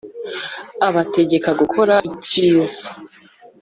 [0.87, 2.87] abategeka gukora ikiza.